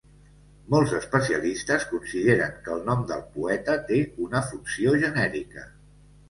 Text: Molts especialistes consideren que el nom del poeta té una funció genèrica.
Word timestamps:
Molts 0.73 0.93
especialistes 0.99 1.85
consideren 1.91 2.55
que 2.63 2.73
el 2.77 2.81
nom 2.87 3.05
del 3.11 3.21
poeta 3.37 3.77
té 3.91 4.01
una 4.29 4.43
funció 4.49 4.97
genèrica. 5.07 5.69